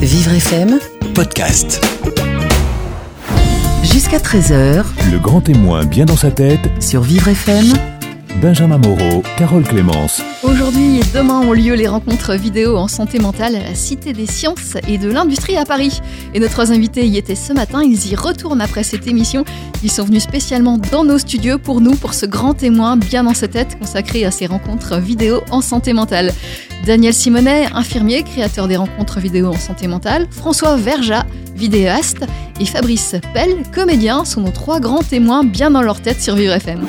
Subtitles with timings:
[0.00, 0.78] Vivre FM,
[1.14, 1.84] podcast.
[3.82, 7.99] jusqu'à 13h Le grand témoin bien dans sa tête, sur Vivre FM.
[8.36, 10.22] Benjamin Moreau, Carole Clémence.
[10.42, 14.26] Aujourd'hui et demain ont lieu les rencontres vidéo en santé mentale à la Cité des
[14.26, 16.00] Sciences et de l'Industrie à Paris.
[16.32, 19.44] Et nos trois invités y étaient ce matin, ils y retournent après cette émission.
[19.82, 23.34] Ils sont venus spécialement dans nos studios pour nous, pour ce grand témoin bien dans
[23.34, 26.32] sa tête consacré à ces rencontres vidéo en santé mentale.
[26.86, 32.24] Daniel Simonet, infirmier, créateur des rencontres vidéo en santé mentale, François Verja, vidéaste,
[32.58, 36.54] et Fabrice Pell, comédien, sont nos trois grands témoins bien dans leur tête sur Vivre
[36.54, 36.86] FM.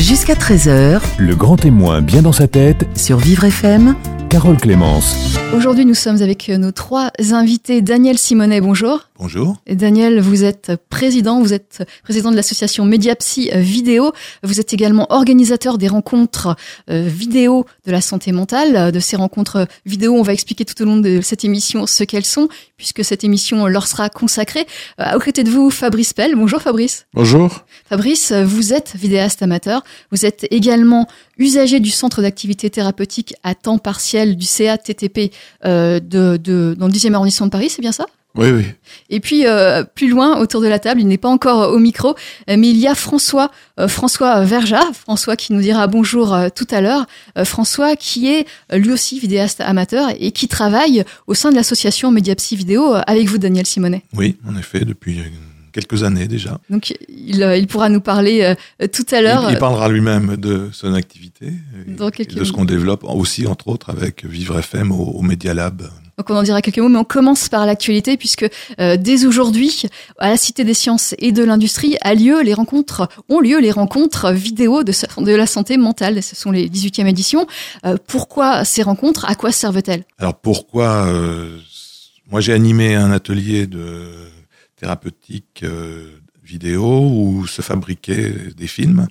[0.00, 3.96] Jusqu'à 13h Le grand témoin bien dans sa tête, sur Vivre FM.
[4.30, 5.38] Carole Clémence.
[5.54, 7.80] Aujourd'hui, nous sommes avec nos trois invités.
[7.80, 9.08] Daniel Simonet, bonjour.
[9.18, 9.56] Bonjour.
[9.66, 14.12] Daniel, vous êtes président, vous êtes président de l'association Mediapsy Vidéo.
[14.42, 16.54] Vous êtes également organisateur des rencontres
[16.90, 18.76] euh, vidéo de la santé mentale.
[18.76, 22.04] Euh, De ces rencontres vidéo, on va expliquer tout au long de cette émission ce
[22.04, 24.66] qu'elles sont, puisque cette émission leur sera consacrée.
[25.00, 26.34] Euh, À côté de vous, Fabrice Pell.
[26.36, 27.06] Bonjour Fabrice.
[27.14, 27.64] Bonjour.
[27.88, 29.82] Fabrice, vous êtes vidéaste amateur.
[30.12, 35.32] Vous êtes également usager du centre d'activité thérapeutique à temps partiel du CATTP
[35.64, 38.06] euh, de, de, dans le 10e arrondissement de Paris, c'est bien ça?
[38.34, 38.66] Oui, oui.
[39.10, 42.10] et puis euh, plus loin, autour de la table, il n'est pas encore au micro,
[42.48, 46.48] euh, mais il y a François, euh, François Verja, François qui nous dira bonjour euh,
[46.54, 47.06] tout à l'heure.
[47.36, 51.56] Euh, François qui est euh, lui aussi vidéaste amateur et qui travaille au sein de
[51.56, 54.02] l'association Mediapsy Vidéo euh, avec vous, Daniel Simonet.
[54.14, 55.24] Oui, en effet, depuis euh,
[55.72, 56.60] quelques années déjà.
[56.70, 58.42] Donc il, euh, il pourra nous parler
[58.80, 59.50] euh, tout à l'heure.
[59.50, 61.52] il parlera lui-même de son activité
[61.86, 65.88] et, de ce qu'on développe aussi, entre autres, avec Vivre FM au, au Media Lab.
[66.18, 68.44] Donc on en dira quelques mots, mais on commence par l'actualité puisque
[68.80, 69.82] euh, dès aujourd'hui,
[70.18, 73.70] à la Cité des Sciences et de l'Industrie, a lieu les rencontres, ont lieu les
[73.70, 74.92] rencontres vidéo de,
[75.36, 76.22] la santé mentale.
[76.22, 77.46] Ce sont les 18e éditions.
[77.86, 79.26] Euh, pourquoi ces rencontres?
[79.26, 80.02] À quoi servent-elles?
[80.18, 81.56] Alors pourquoi euh,
[82.32, 84.08] Moi, j'ai animé un atelier de
[84.78, 89.06] thérapeutique euh, vidéo où se fabriquaient des films.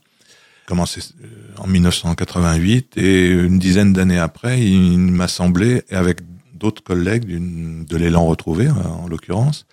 [0.66, 1.28] Commencé euh,
[1.58, 6.20] en 1988 et une dizaine d'années après, il m'a semblé, avec
[6.54, 9.66] d'autres collègues de l'élan retrouvé, euh, en l'occurrence,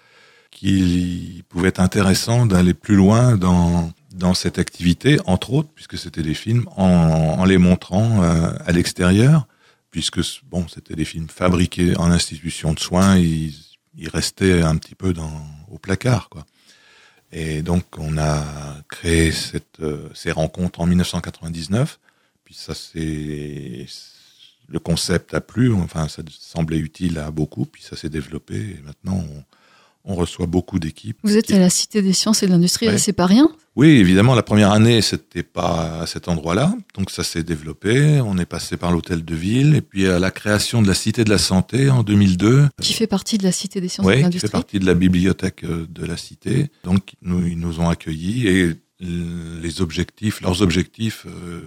[0.50, 6.22] qu'il pouvait être intéressant d'aller plus loin dans dans cette activité, entre autres, puisque c'était
[6.22, 6.84] des films, en,
[7.38, 9.46] en les montrant euh, à l'extérieur,
[9.90, 13.52] puisque bon, c'était des films fabriqués en institution de soins, ils,
[13.96, 15.32] ils restaient un petit peu dans,
[15.74, 16.46] au placard, quoi.
[17.32, 18.44] Et donc, on a
[18.88, 21.98] créé cette, euh, ces rencontres en 1999.
[22.44, 23.86] Puis ça, c'est
[24.68, 25.72] le concept a plu.
[25.74, 27.64] Enfin, ça semblait utile à beaucoup.
[27.64, 28.54] Puis ça s'est développé.
[28.54, 29.44] Et maintenant, on,
[30.04, 31.18] on reçoit beaucoup d'équipes.
[31.24, 32.98] Vous êtes qui- à la Cité des Sciences et de l'Industrie, Ouais.
[32.98, 33.48] c'est pas rien?
[33.76, 36.74] oui, évidemment, la première année, c'était pas à cet endroit-là.
[36.94, 38.20] Donc ça s'est développé.
[38.24, 41.24] On est passé par l'hôtel de ville et puis à la création de la Cité
[41.24, 42.68] de la Santé en 2002.
[42.80, 44.50] Qui fait partie de la Cité des Sciences et de Oui, qui fait l'Industrie.
[44.50, 46.70] partie de la bibliothèque euh, de la Cité.
[46.84, 51.62] Donc nous, ils nous ont accueillis et les objectifs, leurs objectifs euh,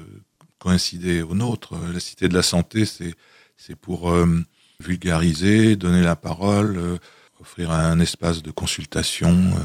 [0.60, 1.76] coïncidaient aux nôtres.
[1.94, 3.14] La Cité de la Santé, c'est
[3.58, 4.28] c'est pour euh,
[4.80, 6.98] vulgariser, donner la parole, euh,
[7.40, 9.60] offrir un espace de consultation euh,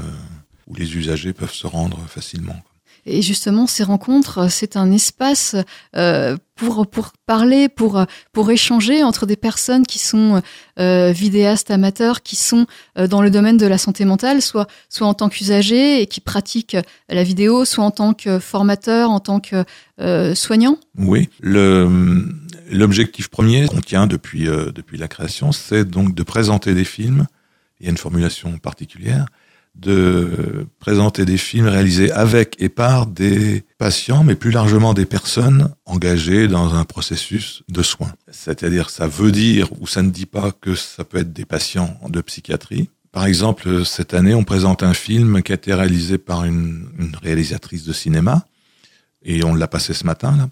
[0.67, 2.61] où les usagers peuvent se rendre facilement.
[3.05, 5.57] Et justement, ces rencontres, c'est un espace
[5.97, 10.41] euh, pour pour parler, pour pour échanger entre des personnes qui sont
[10.79, 12.67] euh, vidéastes amateurs, qui sont
[12.97, 16.21] euh, dans le domaine de la santé mentale, soit soit en tant qu'usagers et qui
[16.21, 16.77] pratiquent
[17.09, 19.65] la vidéo, soit en tant que formateur, en tant que
[20.01, 20.79] euh, soignant.
[20.97, 22.29] Oui, le
[22.71, 27.27] l'objectif premier qu'on tient depuis depuis la création, c'est donc de présenter des films.
[27.83, 29.27] Il y a une formulation particulière
[29.75, 35.75] de présenter des films réalisés avec et par des patients, mais plus largement des personnes
[35.85, 38.13] engagées dans un processus de soins.
[38.31, 41.99] C'est-à-dire, ça veut dire ou ça ne dit pas que ça peut être des patients
[42.09, 42.89] de psychiatrie.
[43.11, 46.89] Par exemple, cette année, on présente un film qui a été réalisé par une,
[47.23, 48.47] réalisatrice de cinéma,
[49.25, 50.49] et on l'a passé ce matin, là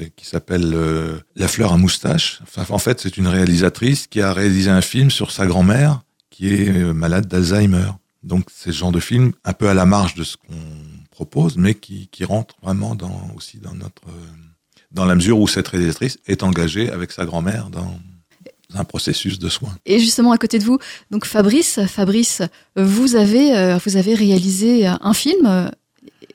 [0.00, 2.40] euh, qui s'appelle euh, La fleur à moustache.
[2.70, 6.00] En fait, c'est une réalisatrice qui a réalisé un film sur sa grand-mère
[6.32, 7.92] qui est euh, malade d'Alzheimer.
[8.24, 10.54] Donc, c'est ce genre de film un peu à la marge de ce qu'on
[11.10, 14.32] propose, mais qui, qui rentre vraiment dans, aussi dans notre, euh,
[14.90, 17.94] dans la mesure où cette réalisatrice est engagée avec sa grand-mère dans
[18.74, 19.76] un processus de soins.
[19.84, 20.78] Et justement à côté de vous,
[21.10, 22.40] donc Fabrice, Fabrice,
[22.74, 25.70] vous avez euh, vous avez réalisé un film.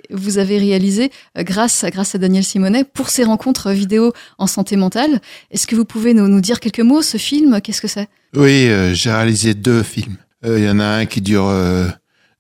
[0.10, 5.20] Vous avez réalisé grâce grâce à Daniel Simonet pour ces rencontres vidéo en santé mentale.
[5.52, 8.08] Est-ce que vous pouvez nous dire quelques mots Ce film, qu'est-ce que c'est?
[8.36, 10.18] Oui, euh, j'ai réalisé deux films.
[10.46, 11.88] Euh, Il y en a un qui dure euh,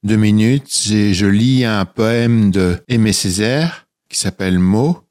[0.03, 0.67] deux minutes.
[0.85, 5.03] J'ai- Je lis un poème de Aimé Césaire qui s'appelle Mots.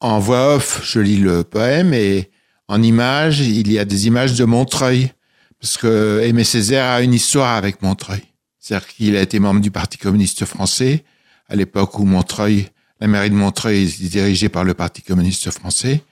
[0.00, 2.30] En voix off, je lis le poème et
[2.68, 5.12] en images, il y a des images de Montreuil
[5.60, 8.22] parce que Aimé Césaire a une histoire avec Montreuil.
[8.60, 11.04] C'est-à-dire qu'il a été membre du Parti communiste français
[11.48, 12.68] à l'époque où Montreuil,
[13.00, 16.02] la mairie de Montreuil est dirigée par le Parti communiste français,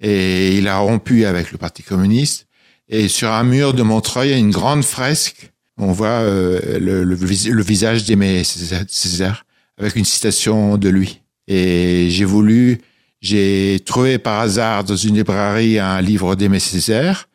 [0.00, 2.46] et il a rompu avec le Parti communiste.
[2.88, 5.52] Et sur un mur de Montreuil, il y a une grande fresque.
[5.78, 9.46] On voit euh, le, visage d'Aimé Césaire
[9.78, 11.22] avec une citation de lui.
[11.48, 12.80] Et j'ai voulu,
[13.20, 17.28] j'ai trouvé par hasard dans une librairie un livre d'Aimé Césaire.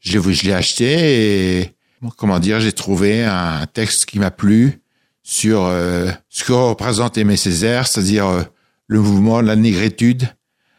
[0.00, 1.72] Je, l'ai acheté et,
[2.16, 4.80] comment dire, j'ai trouvé un texte qui m'a plu
[5.22, 8.42] sur euh, ce que représente Aimé Césaire, c'est-à-dire euh,
[8.86, 10.28] le mouvement de la négritude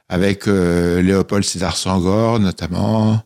[0.09, 3.21] avec Léopold César Sangor notamment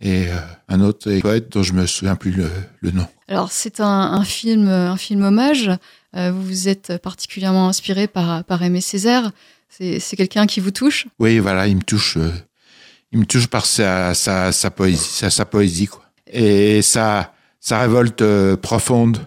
[0.00, 0.26] et
[0.68, 2.50] un autre poète dont je me souviens plus le,
[2.80, 3.06] le nom.
[3.26, 5.70] Alors c'est un, un, film, un film hommage.
[6.14, 9.32] vous vous êtes particulièrement inspiré par par Aimé Césaire.
[9.68, 11.06] C'est quelqu'un qui vous touche?
[11.18, 12.16] Oui, voilà, il me touche.
[13.12, 16.04] il me touche par sa sa, sa poésie, sa, sa poésie quoi.
[16.30, 18.22] Et sa sa révolte
[18.56, 19.18] profonde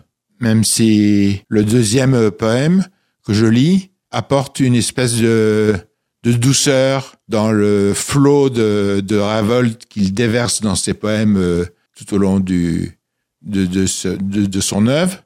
[0.42, 2.86] même si le deuxième poème
[3.26, 5.76] que je lis apporte une espèce de,
[6.24, 11.66] de douceur dans le flot de, de révolte qu'il déverse dans ses poèmes euh,
[11.96, 12.98] tout au long du,
[13.42, 15.24] de, de, ce, de, de son œuvre.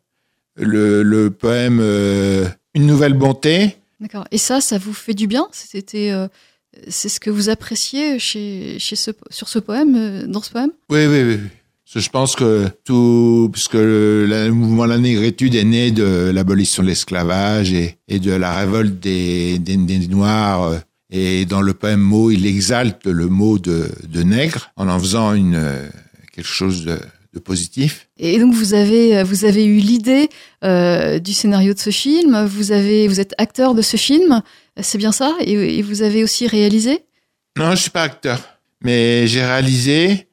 [0.55, 3.75] Le, le poème euh, Une nouvelle bonté.
[3.99, 4.25] D'accord.
[4.31, 5.47] Et ça, ça vous fait du bien?
[5.51, 6.27] C'était, euh,
[6.87, 10.71] c'est ce que vous appréciez chez, chez ce, sur ce poème, dans ce poème?
[10.89, 11.39] Oui, oui, oui.
[11.93, 16.83] Je pense que tout, puisque le, le mouvement de la négritude est né de l'abolition
[16.83, 20.81] de l'esclavage et, et, de la révolte des, des, des, Noirs.
[21.11, 25.33] Et dans le poème mot, il exalte le mot de, de nègre en en faisant
[25.33, 25.61] une,
[26.33, 26.99] quelque chose de,
[27.33, 28.09] de positif.
[28.17, 30.29] Et donc vous avez vous avez eu l'idée
[30.63, 32.45] euh, du scénario de ce film.
[32.45, 34.41] Vous avez vous êtes acteur de ce film,
[34.81, 35.35] c'est bien ça?
[35.39, 37.05] Et, et, vous avez aussi réalisé?
[37.57, 38.41] Non, je suis pas acteur,
[38.81, 40.24] mais j'ai réalisé.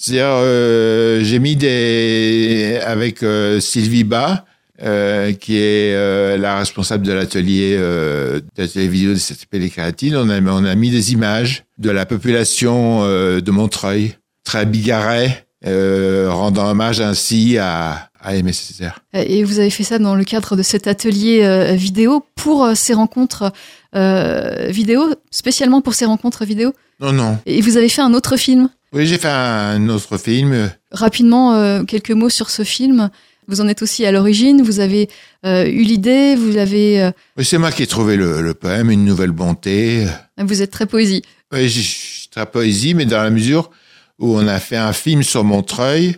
[0.00, 4.44] C'est-à-dire, euh, j'ai mis des avec euh, Sylvie Bas,
[4.80, 10.14] euh, qui est la responsable de l'atelier euh, de la télévision de cette Créatine.
[10.14, 14.14] On a on a mis des images de la population de Montreuil,
[14.44, 15.32] très bigarrée,
[15.64, 19.00] rendant hommage ainsi à à Aimé Césaire.
[19.14, 23.52] Et vous avez fait ça dans le cadre de cet atelier vidéo pour ces rencontres
[23.92, 26.72] vidéo, spécialement pour ces rencontres vidéo?
[27.00, 27.38] Non non.
[27.46, 28.68] Et vous avez fait un autre film?
[28.92, 30.70] Oui, j'ai fait un autre film.
[30.90, 33.10] Rapidement, euh, quelques mots sur ce film.
[33.46, 35.08] Vous en êtes aussi à l'origine, vous avez
[35.46, 37.02] euh, eu l'idée, vous avez...
[37.02, 37.10] Euh...
[37.36, 40.06] Oui, c'est moi qui ai trouvé le, le, poème, Une nouvelle bonté.
[40.36, 41.22] Vous êtes très poésie.
[41.52, 43.70] Oui, je suis très poésie, mais dans la mesure
[44.18, 46.16] où on a fait un film sur Montreuil,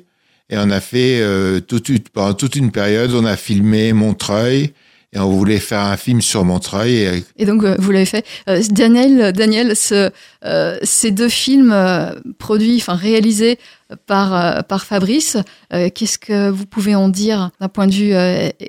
[0.48, 1.22] et on a fait,
[1.68, 4.72] toute, pendant toute une période, on a filmé Montreuil,
[5.12, 6.94] et on voulait faire un film sur Montreuil.
[6.96, 8.24] Et, et donc euh, vous l'avez fait.
[8.48, 10.10] Euh, Daniel, Daniel, ce,
[10.44, 13.58] euh, ces deux films euh, produits, enfin réalisés
[14.06, 15.36] par euh, par Fabrice,
[15.70, 18.12] qu'est-ce que vous pouvez en dire d'un point de vue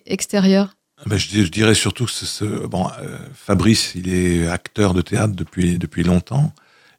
[0.05, 0.75] extérieur?
[1.05, 2.87] Ben, je, je, dirais surtout que ce, bon,
[3.33, 6.53] Fabrice, il est acteur de théâtre depuis depuis longtemps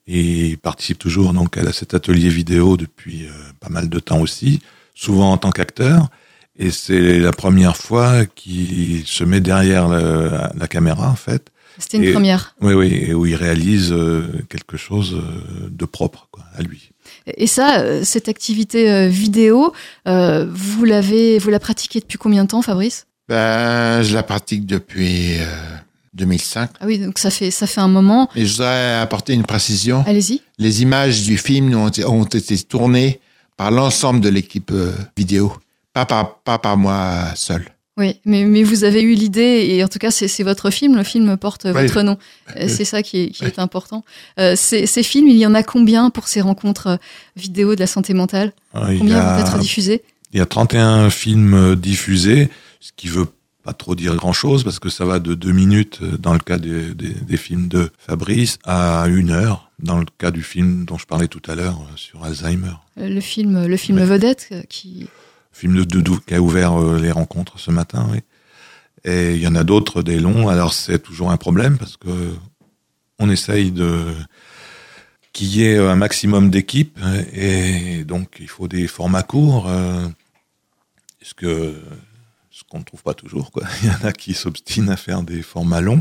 [0.09, 3.29] et il participe toujours donc à cet atelier vidéo depuis
[3.61, 4.61] pas mal de temps aussi,
[4.95, 6.09] souvent en tant qu'acteur.
[6.59, 11.53] Et c'est la première fois qu'il se met derrière le, la caméra, en fait.
[11.79, 12.55] C'était une et, première.
[12.61, 16.91] Oui, oui, et où il réalise euh, quelque chose euh, de propre quoi, à lui.
[17.27, 19.73] Et ça, euh, cette activité vidéo,
[20.07, 23.07] vous l'avez, vous la pratiquez depuis combien de temps, Fabrice?
[23.29, 25.37] Ben, je la pratique depuis
[26.15, 26.71] 2005.
[26.81, 28.29] Ah oui, donc ça fait ça fait un moment.
[28.35, 30.05] Et je voudrais apporter une précision.
[30.07, 30.43] Allez-y.
[30.59, 33.21] Les images du film ont, ont été tournées
[33.57, 34.73] par l'ensemble de l'équipe
[35.17, 35.53] vidéo.
[35.93, 37.67] Pas par, pas par moi seul.
[37.99, 41.03] Oui, mais, mais vous avez eu l'idée, et en tout cas, c'est votre film, le
[41.03, 41.73] film porte oui.
[41.73, 42.17] votre nom.
[42.67, 44.03] C'est ça qui est, qui est important.
[44.41, 46.97] Euh, ces, ces, films, il y en a combien pour ces rencontres euh,
[47.37, 48.53] vidéo de la santé mentale?
[48.73, 52.49] Ah, Combien a, vont être diffusés Il y a 31 films euh, diffusés,
[52.81, 53.27] ce qui veut
[53.63, 56.57] pas trop dire grand-chose, parce que ça va de deux minutes euh, dans le cas
[56.57, 60.97] des, des, des, films de Fabrice à une heure dans le cas du film dont
[60.97, 62.73] je parlais tout à l'heure sur Alzheimer.
[62.97, 65.09] Le film, le film vedette qui
[65.53, 68.09] film de Doudou qui a ouvert euh, les rencontres ce matin.
[68.11, 68.21] Oui.
[69.05, 70.49] Et il y en a d'autres, des longs.
[70.49, 72.35] Alors c'est toujours un problème parce que
[73.19, 74.15] on essaye de
[75.33, 76.99] qu'il y ait un maximum d'équipes
[77.33, 79.69] et donc il faut des formats courts.
[79.69, 80.07] Euh,
[81.23, 81.75] ce que
[82.51, 83.65] ce qu'on ne trouve pas toujours quoi.
[83.83, 86.01] Il y en a qui s'obstinent à faire des formats longs.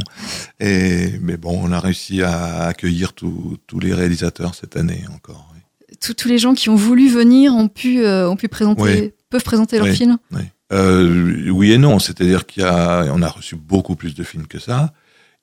[0.60, 5.48] Et mais bon, on a réussi à accueillir tous les réalisateurs cette année encore.
[5.54, 5.98] Oui.
[6.02, 9.14] Tous, tous les gens qui ont voulu venir ont pu euh, ont pu présenter oui
[9.32, 10.18] peuvent présenter leurs oui, films?
[10.32, 10.44] oui.
[10.72, 14.48] Euh, oui et non, c'est-à-dire qu'il y a, on a reçu beaucoup plus de films
[14.48, 14.94] que ça.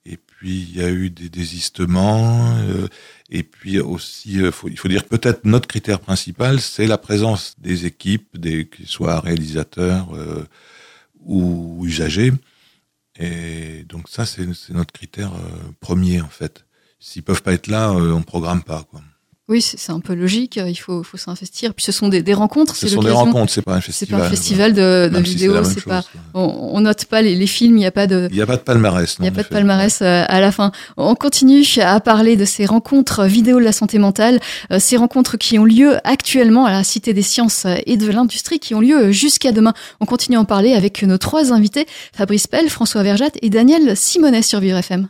[0.07, 2.57] Et puis il y a eu des désistements.
[2.61, 2.87] euh,
[3.29, 7.55] et puis aussi, euh, faut- il faut dire peut-être notre critère principal, c'est la présence
[7.59, 10.09] des équipes, des, qu'ils soient réalisateurs
[11.25, 12.33] ou usagers.
[13.21, 15.33] Et donc ça, c'est c'est notre critère
[15.81, 16.65] premier en fait.
[17.01, 18.85] S'ils peuvent pas être là, on programme pas.
[18.91, 19.03] Quoi.
[19.49, 20.61] Oui, c'est c'est un peu logique.
[20.63, 21.73] Il faut, faut s'investir.
[21.73, 22.77] Puis ce sont des, des rencontres.
[22.77, 24.21] Ce c'est sont des rencontres, c'est pas un C'est festival.
[24.21, 25.65] pas un festival de, de si c'est vidéos.
[25.65, 26.03] c'est pas.
[26.35, 27.77] On, on note pas les, les films.
[27.77, 28.29] Il n'y a pas de.
[28.31, 29.17] Il n'y a pas de palmarès.
[29.19, 30.71] Il n'y a pas de palmarès euh, à la fin.
[30.99, 34.39] On continue à parler de ces rencontres vidéo de la santé mentale,
[34.71, 38.59] euh, ces rencontres qui ont lieu actuellement à la Cité des sciences et de l'industrie,
[38.59, 39.73] qui ont lieu jusqu'à demain.
[40.01, 43.97] On continue à en parler avec nos trois invités, Fabrice Pell, François Verjat et Daniel
[43.97, 45.07] Simonet sur Vivre FM.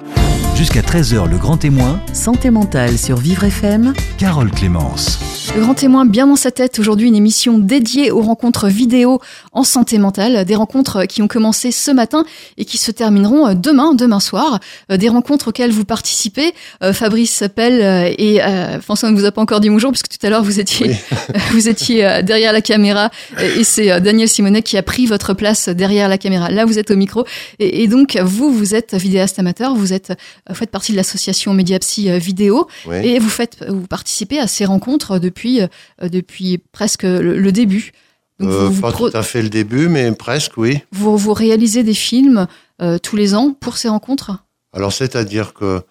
[0.57, 3.95] Jusqu'à 13h, le grand témoin, Santé mentale sur Vivre FM.
[4.29, 5.19] Carole Clémence.
[5.57, 9.65] Le grand témoin bien dans sa tête, aujourd'hui une émission dédiée aux rencontres vidéo en
[9.65, 12.27] santé mentale, des rencontres qui ont commencé ce matin
[12.59, 14.61] et qui se termineront demain, demain soir,
[14.93, 16.53] Euh, des rencontres auxquelles vous participez.
[16.83, 20.09] Euh, Fabrice Pell euh, et euh, François ne vous a pas encore dit bonjour puisque
[20.09, 20.95] tout à l'heure vous étiez,
[21.53, 25.33] vous étiez euh, derrière la caméra et c'est euh, Daniel Simonet qui a pris votre
[25.33, 26.51] place derrière la caméra.
[26.51, 27.25] Là vous êtes au micro
[27.59, 30.13] et, et donc vous, vous êtes vidéaste amateur, vous êtes,
[30.47, 32.69] vous faites partie de l'association Mediapsy euh, Vidéo.
[32.87, 32.97] Oui.
[32.97, 37.93] Et vous faites, vous participez à ces rencontres depuis, euh, depuis presque le, le début.
[38.41, 40.81] Donc Euh, vous, vous, pas tout à fait le début, mais presque, oui.
[40.93, 42.47] vous, vous réalisez des films
[42.81, 44.31] euh, tous les ans pour ces rencontres?
[44.73, 45.83] Alors, c'est-à-dire que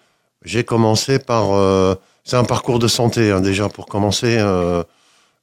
[0.44, 1.52] j'ai commencé par...
[1.52, 1.94] euh,
[2.24, 4.38] c'est un parcours de santé, hein, déjà, pour commencer.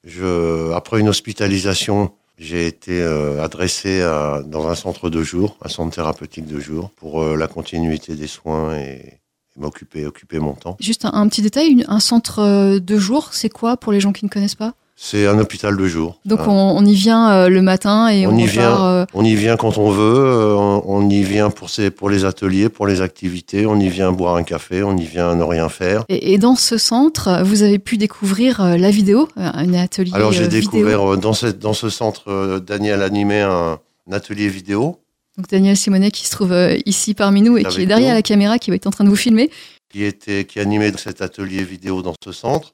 [0.04, 3.02] je, après une hospitalisation, j'ai été
[3.42, 8.16] adressé à, dans un centre de jour, un centre thérapeutique de jour, pour la continuité
[8.16, 9.20] des soins et
[9.58, 10.78] m'occuper occuper mon temps.
[10.80, 14.00] Juste un, un petit détail, une- un centre euh, de jour, c'est quoi pour les
[14.00, 14.74] gens qui ne connaissent pas?
[14.98, 16.20] C'est un hôpital de jour.
[16.24, 16.46] Donc Hein.
[16.48, 18.82] on, on y vient euh, le matin et on, On y vient.
[18.86, 22.10] euh, On y vient quand on veut, euh, on, on y vient pour, ses, pour
[22.10, 25.44] les ateliers, pour les activités, on y vient boire un café, on y vient ne
[25.44, 26.06] rien faire.
[26.08, 30.12] et, et dans ce centre, vous avez pu découvrir euh, la vidéo, euh, un atelier
[30.14, 34.14] Alors j'ai euh, découvert euh, dans, cette, dans ce centre, euh, Daniel animait un, un
[34.14, 35.00] atelier vidéo
[35.38, 38.16] Donc Daniel Simonet qui se trouve euh, ici parmi nous et qui est derrière nous.
[38.16, 39.50] la caméra, qui va être en train de vous filmer.
[39.90, 42.74] qui, était, qui animait cet atelier vidéo dans ce centre.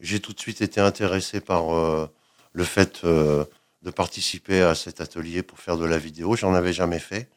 [0.00, 2.06] J'ai tout de suite été intéressé par euh,
[2.52, 3.44] le fait euh,
[3.82, 6.36] de participer à cet atelier pour faire de la vidéo.
[6.36, 7.28] J'en avais jamais fait.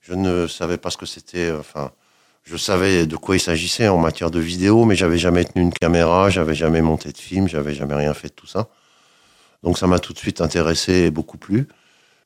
[0.00, 1.52] Je ne savais pas ce que c'était.
[1.52, 1.92] Enfin,
[2.42, 5.72] je savais de quoi il s'agissait en matière de vidéo, mais j'avais jamais tenu une
[5.72, 8.68] caméra, j'avais jamais monté de film, j'avais jamais rien fait de tout ça.
[9.62, 11.68] Donc ça m'a tout de suite intéressé et beaucoup plu.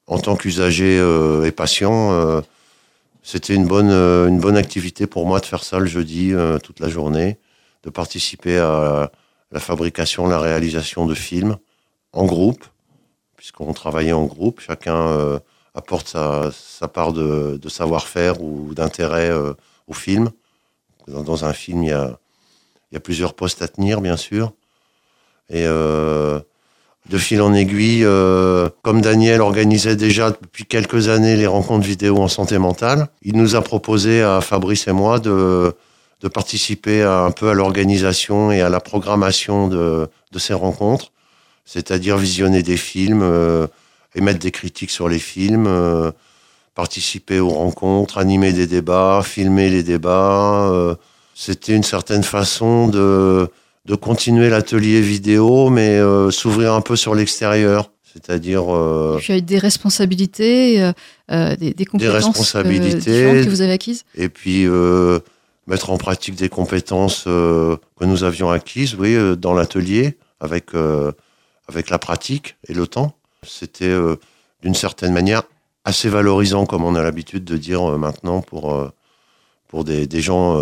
[0.09, 2.41] En tant qu'usager euh, et patient, euh,
[3.23, 6.33] c'était une bonne, euh, une bonne activité pour moi de faire ça le jeudi
[6.65, 7.38] toute la journée,
[7.85, 9.12] de participer à
[9.53, 11.59] la fabrication, la réalisation de films
[12.15, 12.65] en groupe,
[13.37, 15.41] puisqu'on travaillait en groupe, chacun
[15.75, 19.31] apporte sa, part de, savoir-faire ou d'intérêt
[19.87, 20.31] au film.
[21.07, 22.19] Dans, un film, il y a,
[22.93, 24.53] y a plusieurs postes à tenir, bien sûr.
[25.50, 25.67] Et
[27.09, 32.19] de fil en aiguille, euh, comme Daniel organisait déjà depuis quelques années les rencontres vidéo
[32.19, 35.73] en santé mentale, il nous a proposé à Fabrice et moi de,
[36.21, 41.12] de participer à- un peu à l'organisation et à la programmation de, de ces rencontres,
[41.65, 43.67] c'est-à-dire visionner des films, euh,
[44.15, 46.11] émettre des critiques sur les films, euh,
[46.75, 50.69] participer aux rencontres, animer des débats, filmer les débats.
[50.71, 50.95] euh,
[51.35, 53.49] C'était une certaine façon de,
[53.88, 57.90] de continuer l'atelier vidéo, mais euh, s'ouvrir un peu sur l'extérieur.
[58.12, 60.92] C'est-à-dire, euh, Puis avec des responsabilités, euh,
[61.30, 63.45] euh, des, des compétences euh, responsabilités.
[63.45, 64.04] que vous avez acquises.
[64.14, 64.66] et puis
[65.66, 70.71] mettre en pratique des compétences que nous avions acquises, oui, dans l'atelier, avec,
[71.68, 73.14] avec la pratique et le temps.
[73.47, 73.95] C'était
[74.62, 75.42] d'une certaine manière
[75.85, 78.90] assez valorisant, comme on a l'habitude de dire maintenant pour,
[79.68, 80.59] pour des, des gens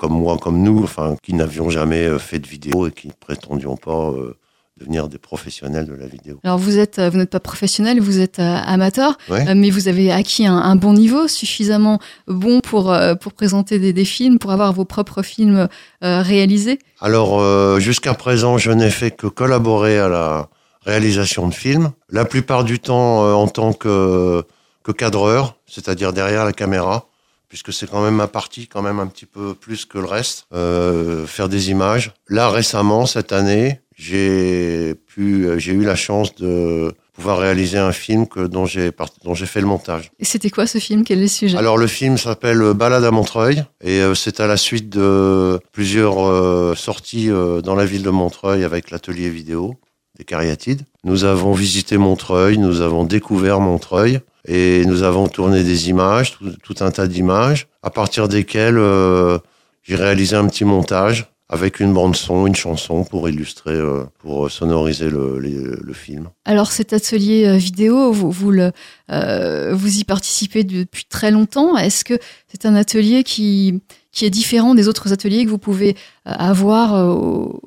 [0.00, 3.12] comme moi, comme nous, enfin, qui n'avions jamais euh, fait de vidéo et qui ne
[3.12, 4.34] prétendions pas euh,
[4.78, 6.40] devenir des professionnels de la vidéo.
[6.42, 9.54] Alors vous êtes, euh, vous n'êtes pas professionnel, vous êtes amateur, Ouais.
[9.54, 12.84] mais vous avez acquis un, un bon niveau, suffisamment bon pour
[13.20, 15.68] pour présenter des, des films, pour avoir vos propres films
[16.02, 16.78] euh, réalisés.
[17.02, 20.48] Alors, euh, jusqu'à présent, je n'ai fait que collaborer à la
[20.86, 21.90] réalisation de films.
[22.08, 24.42] La plupart du temps euh, en tant que,
[24.82, 27.04] que cadreur, c'est-à-dire derrière la caméra,
[27.50, 30.46] puisque c'est quand même ma partie, quand même un petit peu plus que le reste,
[30.54, 32.12] euh, faire des images.
[32.28, 37.92] Là, récemment, cette année, j'ai pu, euh, j'ai eu la chance de pouvoir réaliser un
[37.92, 38.92] film que, dont j'ai
[39.24, 40.10] dont j'ai fait le montage.
[40.18, 41.04] Et c'était quoi ce film?
[41.04, 41.58] Quel est le sujet?
[41.58, 45.60] Alors le film s'appelle euh, Balade à Montreuil et euh, c'est à la suite de
[45.72, 49.74] plusieurs sorties dans la ville de Montreuil avec l'atelier vidéo
[50.16, 50.82] des cariatides.
[51.04, 56.50] Nous avons visité Montreuil, nous avons découvert Montreuil Et nous avons tourné des images, tout,
[56.62, 59.38] tout un tas d'images, à partir desquelles euh,
[59.82, 64.50] j'ai réalisé un petit montage avec une bande son, une chanson pour illustrer, euh, pour
[64.50, 66.28] sonoriser le, film.
[66.44, 68.70] Alors cet atelier euh, vidéo, vous, vous, le,
[69.10, 71.76] euh, vous y participez depuis très longtemps.
[71.76, 72.14] Est-ce que
[72.46, 73.80] c'est un atelier qui,
[74.12, 77.60] qui est différent des autres ateliers que vous pouvez avoir au,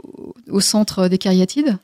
[0.50, 1.78] au centre des Cariatides?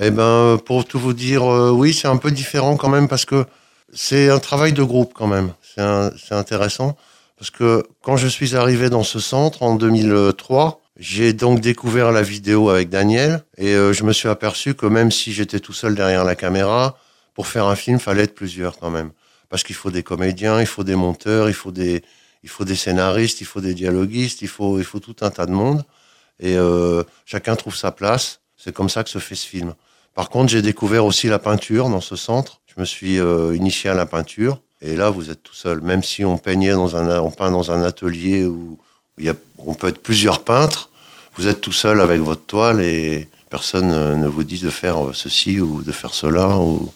[0.00, 3.24] Eh ben, pour tout vous dire, euh, oui, c'est un peu différent quand même parce
[3.24, 3.44] que
[3.92, 5.52] c'est un travail de groupe quand même.
[5.74, 6.96] C'est intéressant
[7.38, 12.22] parce que quand je suis arrivé dans ce centre en 2003, j'ai donc découvert la
[12.22, 15.94] vidéo avec Daniel et euh, je me suis aperçu que même si j'étais tout seul
[15.94, 16.98] derrière la caméra,
[17.34, 19.12] pour faire un film, fallait être plusieurs quand même.
[19.48, 22.02] Parce qu'il faut des comédiens, il faut des monteurs, il faut des,
[22.42, 25.46] il faut des scénaristes, il faut des dialoguistes, il faut, il faut tout un tas
[25.46, 25.84] de monde.
[26.40, 28.40] Et euh, chacun trouve sa place.
[28.56, 29.74] C'est comme ça que se fait ce film.
[30.14, 32.60] Par contre, j'ai découvert aussi la peinture dans ce centre.
[32.78, 34.60] Je me suis euh, initié à la peinture.
[34.80, 35.80] Et là, vous êtes tout seul.
[35.80, 38.78] Même si on peignait dans un, on peint dans un atelier où
[39.18, 40.88] il y a, on peut être plusieurs peintres,
[41.36, 45.08] vous êtes tout seul avec votre toile et personne euh, ne vous dit de faire
[45.08, 46.56] euh, ceci ou de faire cela.
[46.56, 46.92] Ou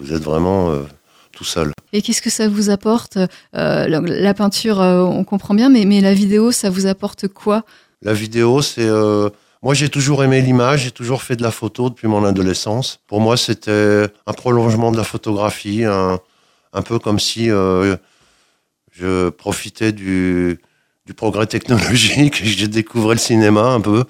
[0.00, 0.84] vous êtes vraiment euh,
[1.30, 1.72] tout seul.
[1.92, 6.00] Et qu'est-ce que ça vous apporte Euh, la, la peinture, on comprend bien, mais, mais
[6.00, 7.64] la vidéo, ça vous apporte quoi?
[8.00, 8.88] La vidéo, c'est.
[8.88, 9.28] euh,
[9.62, 13.00] moi, j'ai toujours aimé l'image, j'ai toujours fait de la photo depuis mon adolescence.
[13.06, 16.18] Pour moi, c'était un prolongement de la photographie, un,
[16.84, 17.96] peu comme si euh,
[18.90, 20.58] je profitais du,
[21.06, 24.04] du progrès technologique j'ai découvert le cinéma un peu,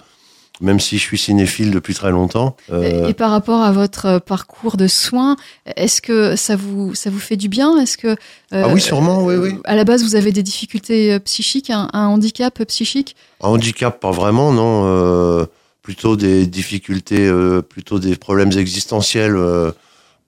[0.62, 2.57] même si je suis cinéphile depuis très longtemps.
[2.71, 5.37] Euh, Et par rapport à votre euh, parcours de soins,
[5.76, 7.76] est-ce que ça vous, ça vous fait du bien?
[7.78, 8.16] Est-ce que euh,
[8.52, 9.50] ah oui, sûrement, oui, oui.
[9.64, 13.14] à la base vous avez des difficultés euh, psychiques, un, un handicap euh, psychique?
[13.42, 14.85] Un handicap, pas vraiment, non.
[14.87, 15.45] euh,
[15.83, 19.73] plutôt des difficultés, euh, plutôt des problèmes existentiels, euh,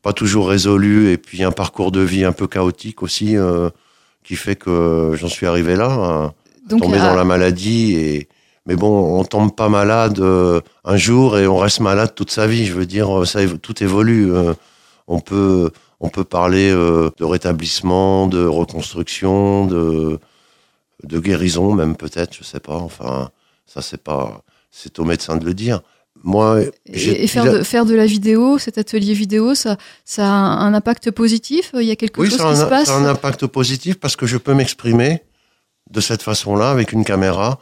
[0.02, 3.70] pas toujours résolus, et puis un parcours de vie un peu chaotique aussi, euh,
[4.24, 6.32] qui fait que j'en suis arrivé là,
[6.68, 7.94] Donc tomber à- dans la maladie.
[7.94, 8.28] Et
[8.66, 12.46] mais bon, on tombe pas malade euh, un jour et on reste malade toute sa
[12.46, 12.66] vie.
[12.66, 14.32] Je veux dire, ça évo- tout évolue.
[14.32, 14.54] euh,
[15.06, 20.18] on peut on peut parler euh, de rétablissement, de reconstruction, de
[21.02, 22.76] de guérison même peut-être, je sais pas.
[22.76, 23.30] Enfin,
[23.66, 25.80] ça c'est pas, c'est au médecin de le dire.
[26.22, 30.30] Moi, et, et faire, de, faire de la vidéo, cet atelier vidéo, ça, ça a
[30.30, 31.72] un, impact positif?
[31.74, 32.86] Il y a quelque oui, chose qui se passe?
[32.86, 35.22] ça a un impact positif parce que je peux m'exprimer
[35.90, 37.58] de cette façon-là avec une caméra,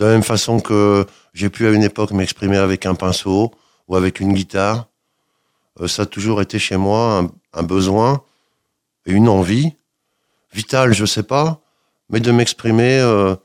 [0.00, 3.52] de la même façon que j'ai pu à une époque m'exprimer avec un pinceau
[3.86, 4.88] ou avec une guitare.
[5.80, 8.22] Euh, ça a toujours été chez moi un, un besoin
[9.04, 9.74] et une envie
[10.52, 11.60] vitale, je sais pas,
[12.08, 13.36] mais de m'exprimer euh,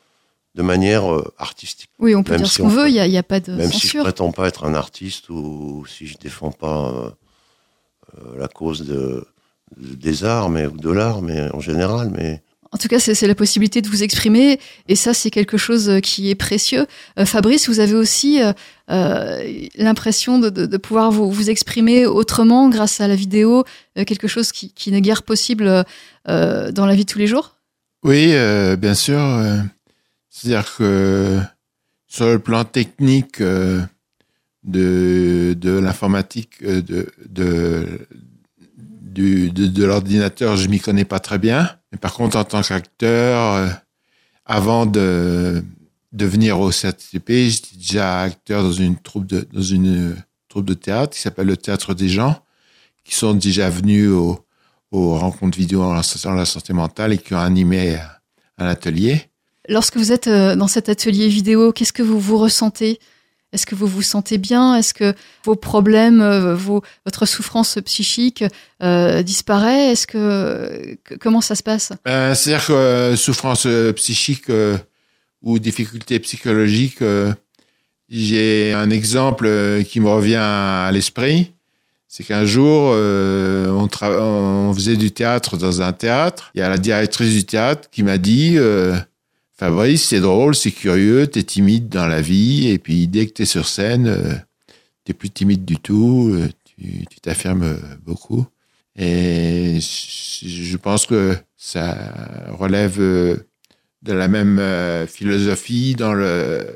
[0.55, 1.89] de manière euh, artistique.
[1.99, 3.51] Oui, on peut même dire si ce qu'on on veut, il n'y a, pas de
[3.51, 4.03] Même si je censure.
[4.03, 6.89] prétends pas être un artiste ou si je défends pas
[8.17, 9.27] euh, la cause de,
[9.77, 13.35] des arts, mais ou de l'art, mais en général, mais En tout cas, c'est la
[13.35, 16.85] possibilité de vous exprimer, et ça, c'est quelque chose euh, qui est précieux.
[17.19, 18.41] Euh, Fabrice, vous avez aussi
[18.89, 23.63] euh, l'impression de, pouvoir vous, exprimer autrement grâce à la vidéo,
[24.07, 25.85] quelque chose qui, n'est guère possible
[26.27, 27.55] dans la vie de tous les jours?
[28.03, 28.33] Oui,
[28.77, 29.19] bien sûr.
[30.29, 31.39] C'est-à-dire que
[32.07, 33.87] sur le plan technique de,
[35.63, 37.07] l'informatique, de,
[39.15, 41.69] de l'ordinateur, je m'y connais pas très bien.
[42.01, 43.69] Par contre, en tant qu'acteur, euh,
[44.45, 45.63] avant de,
[46.13, 50.15] de venir au CRTP, j'étais déjà acteur dans une troupe de, dans une euh,
[50.49, 52.39] troupe de théâtre qui s'appelle le Théâtre des gens,
[53.03, 54.45] qui sont déjà venus au,
[54.91, 56.03] aux rencontres vidéo en la,
[56.45, 57.97] santé mentale et qui ont animé
[58.57, 59.29] un atelier.
[59.67, 62.99] Lorsque vous êtes euh, dans cet atelier vidéo, qu'est-ce que vous vous ressentez?
[63.55, 64.75] Est-ce que vous vous sentez bien?
[64.75, 65.13] Est-ce que
[65.45, 68.43] vos problèmes, euh, vos, votre souffrance psychique
[68.83, 69.93] euh, disparaît?
[69.93, 71.93] Est-ce que, comment ça se passe?
[72.05, 73.65] Euh, C'est-à-dire que souffrance
[73.95, 74.51] psychique
[75.41, 76.99] ou difficulté psychologique,
[78.09, 79.49] j'ai un exemple
[79.87, 81.53] qui me revient à l'esprit.
[82.09, 86.51] C'est qu'un jour, on, on faisait du théâtre dans un théâtre.
[86.55, 88.57] Il y a la directrice du théâtre qui m'a dit
[89.57, 93.45] Fabrice, c'est drôle, c'est curieux, t'es timide dans la vie, et puis dès que t'es
[93.45, 94.33] sur scène, euh,
[95.05, 98.45] t'es plus timide du tout, euh, tu t'affirmes beaucoup.
[98.97, 101.95] Et je pense que ça
[102.49, 103.47] relève euh,
[104.01, 104.61] de la même
[105.07, 106.67] philosophie dans, le,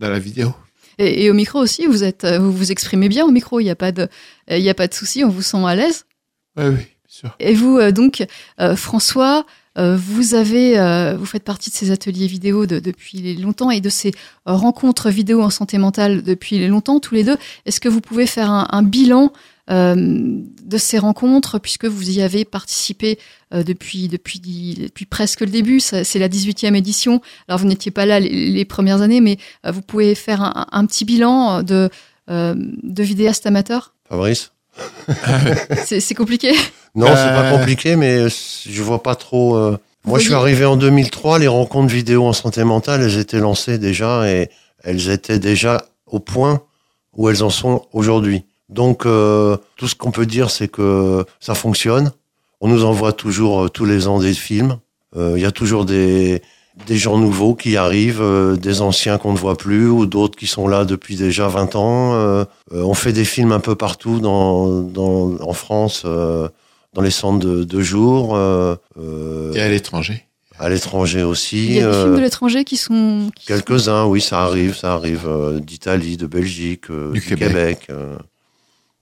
[0.00, 0.52] dans la vidéo.
[0.98, 3.60] Et, et au micro aussi, vous êtes, vous vous exprimez bien au micro.
[3.60, 4.08] Il n'y a pas de,
[4.50, 5.22] il y a pas de souci.
[5.24, 6.04] On vous sent à l'aise?
[6.56, 7.36] Oui, oui, bien sûr.
[7.38, 8.24] Et vous, donc,
[8.76, 13.80] François, vous avez, euh, vous faites partie de ces ateliers vidéo de- depuis longtemps et
[13.80, 14.10] de ces
[14.48, 17.36] euh, rencontres vidéo en santé mentale depuis longtemps, tous les deux.
[17.66, 19.32] Est-ce que vous pouvez faire un, un bilan
[19.70, 23.18] euh, de ces rencontres, puisque vous y avez participé
[23.54, 24.38] euh, depuis, depuis,
[24.78, 25.80] depuis presque le début.
[25.80, 27.22] C'est la 18e édition.
[27.48, 30.66] Alors, vous n'étiez pas là les, les premières années, mais euh, vous pouvez faire un,
[30.70, 31.88] un petit bilan de,
[32.30, 33.94] euh, de vidéastes amateurs.
[34.08, 34.50] Fabrice?
[35.84, 36.52] C'est c'est compliqué.
[36.94, 37.58] Non, c'est pas Euh.
[37.58, 39.56] compliqué, mais je vois pas trop.
[39.56, 41.38] euh, Moi, je suis arrivé en 2003.
[41.38, 44.48] Les rencontres vidéo en santé mentale, elles étaient lancées déjà et
[44.82, 46.60] elles étaient déjà au point
[47.16, 48.44] où elles en sont aujourd'hui.
[48.68, 52.12] Donc, euh, tout ce qu'on peut dire, c'est que ça fonctionne.
[52.60, 54.78] On nous envoie toujours euh, tous les ans des films.
[55.16, 56.42] Euh, Il y a toujours des
[56.86, 60.46] des gens nouveaux qui arrivent, euh, des anciens qu'on ne voit plus ou d'autres qui
[60.46, 62.14] sont là depuis déjà 20 ans.
[62.14, 66.02] Euh, euh, on fait des films un peu partout dans, dans en France.
[66.04, 66.48] euh,
[66.94, 70.22] dans les centres de, de jour, euh, euh, Et à l'étranger.
[70.60, 71.66] à l'étranger aussi.
[71.66, 73.30] Il y a des films de l'étranger qui sont.
[73.34, 77.26] qui sont- Quelques-uns, oui, ça arrive, ça arrive euh, d'Italie, de Belgique, euh, Du du,
[77.26, 77.86] Québec.
[77.88, 77.88] Québec.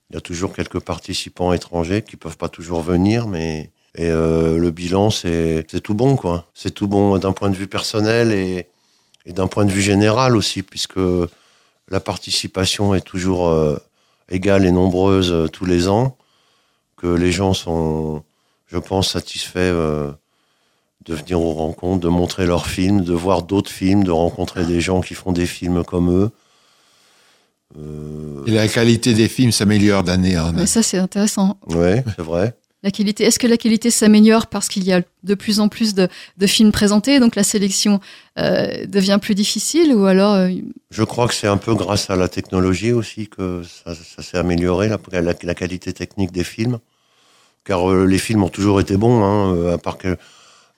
[0.08, 4.58] Il y a toujours quelques participants étrangers qui peuvent pas toujours venir, mais et euh,
[4.58, 6.46] le bilan c'est tout bon quoi.
[6.54, 8.66] C'est tout bon d'un point de vue personnel et,
[9.26, 10.98] et d'un point de vue général aussi, puisque
[11.88, 13.76] la participation est toujours euh,
[14.30, 16.16] égale et nombreuse euh, tous les ans,
[16.96, 18.22] que les gens sont,
[18.68, 19.58] je pense, satisfaits.
[19.58, 20.10] euh,
[21.04, 24.80] de venir aux rencontres, de montrer leurs films, de voir d'autres films, de rencontrer des
[24.80, 26.30] gens qui font des films comme eux.
[27.76, 30.66] Euh, Et la qualité des films s'améliore d'année en Mais année.
[30.66, 31.58] ça, c'est intéressant.
[31.66, 32.54] ouais, c'est vrai.
[32.84, 36.08] Est-ce que la qualité s'améliore parce qu'il y a de plus en plus de,
[36.46, 38.00] films présentés, donc la sélection
[38.38, 40.50] euh, devient plus difficile, ou alors euh,
[40.90, 44.90] Je crois que c'est un peu grâce à la technologie aussi que ça, s'est amélioré,
[45.12, 46.80] la, qualité technique des films.
[47.64, 50.16] Car euh, les films ont toujours été bons, hein, à part que...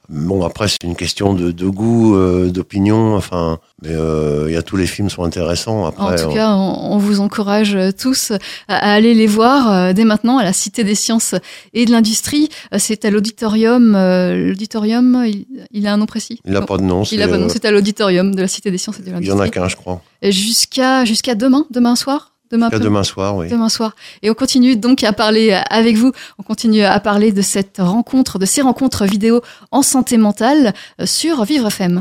[0.09, 3.59] Bon, après, c'est une question de, de goût, euh, d'opinion, enfin...
[3.83, 5.85] Mais euh, il y a tous les films sont intéressants.
[5.87, 8.31] Après, En tout on- cas, on, on vous encourage euh, tous
[8.69, 11.35] à, à aller les voir euh, dès maintenant à la Cité des sciences
[11.75, 12.49] et de l'industrie.
[12.73, 13.95] Euh, C'est à l'auditorium.
[13.95, 16.41] euh, l'auditorium, il, il a un nom précis?
[16.45, 17.03] Il n'a pas de nom.
[17.05, 17.47] Il a pas de nom.
[17.47, 19.45] euh, C'est à l'auditorium de la Cité des sciences et de il y en a
[19.45, 19.51] l'industrie.
[19.51, 20.01] qu'un, je crois.
[20.23, 22.33] Jusqu'à jusqu'à demain, demain soir?
[22.55, 23.49] Demain, Jusqu'à peu- demain soir, oui.
[23.49, 23.97] demain soir.
[24.23, 26.13] Et on continue donc à parler euh, avec vous.
[26.39, 29.41] On continue à parler de cette rencontre, de ces rencontres vidéo
[29.73, 32.01] en santé mentale euh, sur Vivre FM.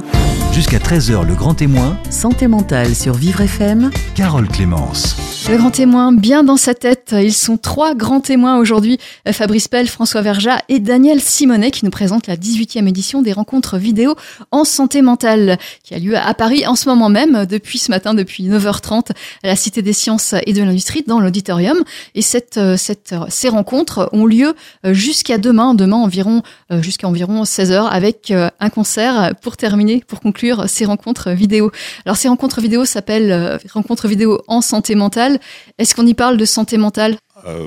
[0.54, 3.90] Jusqu'à 13h, le grand témoin, Santé mentale sur Vivre FM.
[4.14, 5.16] Carole Clémence.
[5.50, 7.16] Le grand témoin, bien dans sa tête.
[7.20, 9.00] Ils sont trois grands témoins aujourd'hui.
[9.32, 13.78] Fabrice Pell, François Verja et Daniel Simonet qui nous présentent la 18e édition des rencontres
[13.80, 14.16] vidéo
[14.52, 18.14] en santé mentale qui a lieu à Paris en ce moment même, depuis ce matin,
[18.14, 19.10] depuis 9h30
[19.44, 21.78] à la Cité des sciences et de l'industrie dans l'auditorium.
[22.16, 22.22] Et
[22.58, 22.78] euh,
[23.14, 24.54] euh, ces rencontres ont lieu
[24.86, 26.42] euh, jusqu'à demain, demain environ,
[26.82, 31.72] jusqu'à environ 16h avec euh, un concert pour terminer, pour conclure ces rencontres vidéo.
[32.06, 35.40] Alors ces rencontres vidéo s'appellent rencontres vidéo en santé mentale.
[35.78, 37.18] Est-ce qu'on y parle de santé mentale?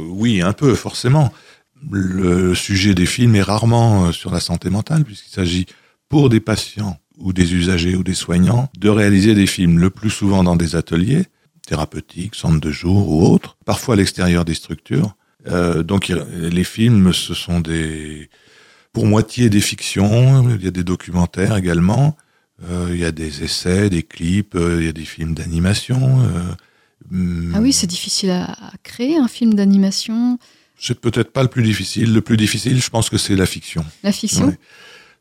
[0.08, 1.32] Oui, un peu, forcément.
[1.90, 5.66] Le sujet des films est rarement sur la santé mentale, puisqu'il s'agit
[6.08, 10.10] pour des patients ou des usagers ou des soignants de réaliser des films, le plus
[10.10, 11.26] souvent dans des ateliers
[11.66, 15.14] thérapeutiques, centres de jour ou autres, parfois à l'extérieur des structures.
[15.48, 18.30] Euh, donc les films, ce sont des,
[18.92, 22.16] pour moitié des fictions, il y a des documentaires également,
[22.64, 26.26] euh, il y a des essais, des clips, euh, il y a des films d'animation.
[27.54, 30.38] Ah oui, c'est difficile à, à créer un film d'animation,
[30.78, 32.12] c'est peut-être pas le plus difficile.
[32.12, 33.84] Le plus difficile, je pense que c'est la fiction.
[34.02, 34.54] la fiction.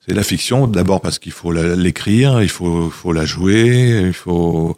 [0.05, 4.75] C'est la fiction, d'abord parce qu'il faut l'écrire, il faut, faut la jouer, il faut,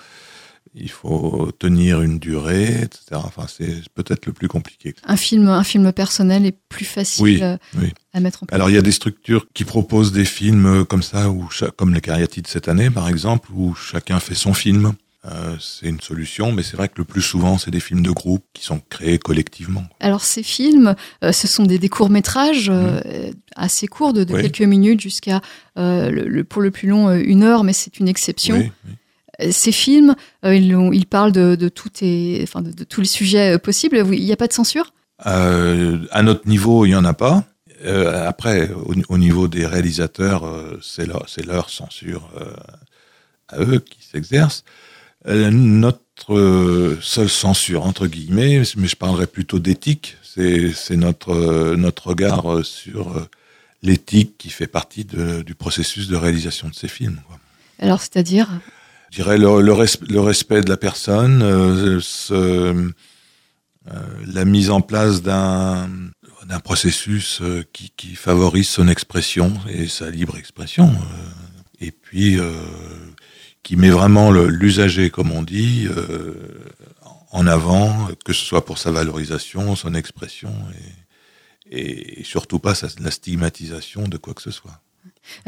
[0.80, 3.00] il faut tenir une durée, etc.
[3.14, 4.94] Enfin, c'est peut-être le plus compliqué.
[5.06, 7.94] Un film, un film personnel est plus facile Oui, euh, oui.
[8.14, 8.56] à mettre en place.
[8.56, 11.94] Alors, il y a des structures qui proposent des films euh, comme ça, où comme
[11.94, 14.94] les Cariatides cette année, par exemple, où chacun fait son film.
[15.26, 18.12] Euh, c'est une solution, mais c'est vrai que le plus souvent, c'est des films de
[18.12, 19.84] groupe qui sont créés collectivement.
[20.00, 24.34] Alors ces films, euh, ce sont des, des courts métrages euh, assez courts, de, de
[24.34, 24.44] Oui.
[24.44, 25.42] quelques minutes jusqu'à
[25.76, 28.56] le, le- pour le plus long une heure, mais c'est une exception.
[28.58, 28.94] Oui, oui.
[29.52, 33.02] Ces films, euh, ils, ont- ils parlent de, de, tout et, enfin, de, de tous
[33.02, 33.98] les sujets euh, possibles.
[34.12, 34.94] Il n'y a pas de censure?
[35.26, 37.44] Euh, à notre niveau, il y en a pas.
[37.86, 42.46] Euh, après, au, au niveau des réalisateurs, euh, c'est leur, censure euh,
[43.50, 44.64] à eux qui s'exerce.
[45.26, 53.28] Notre seule censure, entre guillemets, mais je parlerai plutôt d'éthique, c'est notre, notre regard sur
[53.84, 57.20] l'éthique qui fait partie de- du processus de réalisation de ces films.
[57.28, 57.40] quoi.
[57.80, 58.50] Alors c'est-à-dire?
[59.12, 59.74] Je dirais le, le,
[60.10, 62.92] le respect de la personne, euh, ce- euh,
[64.26, 65.90] la mise en place d'un
[66.46, 71.30] d'un processus euh, qui, qui favorise son expression et sa libre expression, euh,
[71.82, 72.38] et puis
[73.64, 75.88] qui met vraiment l'usager, comme on dit,
[77.32, 80.54] en avant, que ce soit pour sa valorisation, son expression,
[81.70, 84.80] et, et surtout pas la stigmatisation de quoi que ce soit.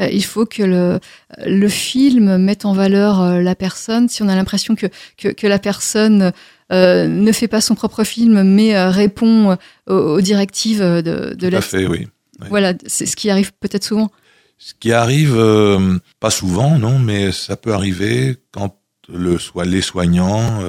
[0.00, 1.00] Euh, il faut que le,
[1.44, 4.08] le film mette en valeur euh, la personne.
[4.08, 6.32] Si on a l'impression que, que, que, la personne
[6.72, 11.50] euh, ne fait pas son propre film, mais euh, répond aux, aux, directives de, de
[11.50, 12.08] Tout à fait, oui.
[12.40, 12.46] oui.
[12.48, 14.10] Voilà, c'est ce qui arrive peut-être souvent.
[14.58, 18.76] Ce qui arrive, euh, pas souvent, non, mais ça peut arriver quand
[19.12, 20.60] le, soit les soignants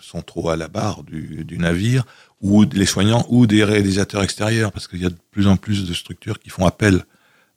[0.00, 2.04] sont trop à la barre du, du, navire,
[2.40, 5.86] ou les soignants ou des réalisateurs extérieurs, parce qu'il y a de plus en plus
[5.86, 7.04] de structures qui font appel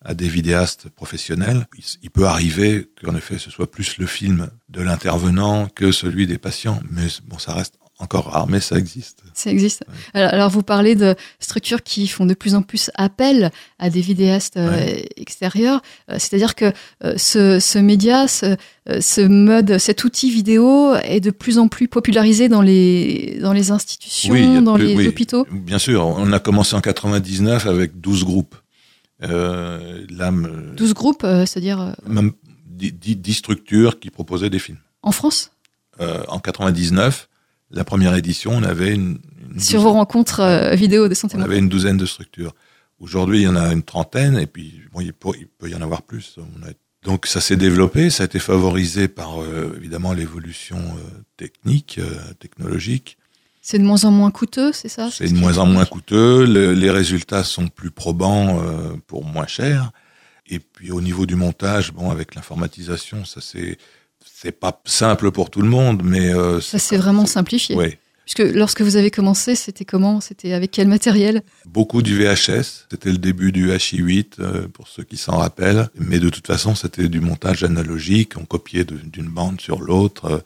[0.03, 1.67] à des vidéastes professionnels.
[2.01, 6.37] Il, peut arriver qu'en effet ce soit plus le film de l'intervenant que celui des
[6.37, 9.23] patients, mais bon, ça reste encore rare, mais ça existe.
[9.33, 9.83] Ça existe.
[10.15, 10.21] Ouais.
[10.21, 14.55] Alors, vous parlez de structures qui font de plus en plus appel à des vidéastes
[14.55, 15.01] ouais.
[15.01, 15.81] euh, extérieurs.
[16.09, 16.71] C'est-à-dire que
[17.03, 18.55] euh, ce, ce, média, ce,
[18.87, 23.53] euh, ce, mode, cet outil vidéo est de plus en plus popularisé dans les, dans
[23.53, 25.45] les institutions, oui, dans plus, les oui, hôpitaux?
[25.51, 26.05] Bien sûr.
[26.05, 28.55] On a commencé en 99 avec 12 groupes.
[29.23, 32.31] Euh, là, 12 groupes, c'est-à-dire Même
[32.65, 34.79] 10, 10, structures qui proposaient des films.
[35.01, 35.51] En France?
[35.99, 37.29] En 99
[37.71, 39.19] la première édition, on avait une,
[39.53, 42.53] une sur vos rencontres euh, vidéo de santé On avait une douzaine de structures.
[42.99, 45.75] Aujourd'hui, il y en a une trentaine, et puis bon, il, peut, il peut y
[45.75, 46.37] en avoir plus.
[46.37, 46.71] On a...
[47.03, 51.99] Donc ça s'est développé, ça a été favorisé par euh, évidemment l'évolution euh, technique,
[52.39, 53.17] technologique.
[53.69, 55.11] C'est de moins en moins coûteux, c'est ça?
[55.11, 56.43] C'est de moins en moins coûteux.
[56.43, 59.91] Le, les résultats sont plus probants euh, pour moins cher.
[60.47, 63.77] Et puis au niveau du montage, bon, avec l'informatisation, ça c'est
[64.25, 67.75] c'est pas simple pour tout le monde, mais euh, ça s'est vraiment simplifié.
[67.75, 67.95] Oui.
[68.25, 70.19] Puisque lorsque vous avez commencé, c'était comment?
[70.19, 71.43] C'était avec quel matériel?
[71.67, 72.87] Beaucoup du VHS.
[72.89, 75.89] C'était le début du HI8 euh, pour ceux qui s'en rappellent.
[75.93, 78.35] Mais de toute façon, c'était du montage analogique.
[78.35, 80.43] On copiait d'une bande sur l'autre.